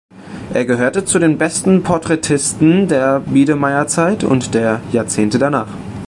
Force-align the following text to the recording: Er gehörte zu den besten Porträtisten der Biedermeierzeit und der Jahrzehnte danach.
Er 0.51 0.65
gehörte 0.65 1.05
zu 1.05 1.19
den 1.19 1.37
besten 1.37 1.83
Porträtisten 1.83 2.87
der 2.87 3.19
Biedermeierzeit 3.19 4.23
und 4.23 4.55
der 4.55 4.81
Jahrzehnte 4.91 5.37
danach. 5.37 5.67